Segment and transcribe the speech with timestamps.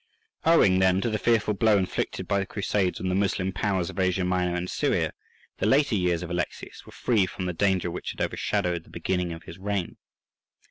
[0.45, 3.99] Owing, then, to the fearful blow inflicted by the Crusades on the Moslem powers of
[3.99, 5.13] Asia Minor and Syria,
[5.59, 9.31] the later years of Alexius were free from the danger which had overshadowed the beginning
[9.31, 9.97] of his reign.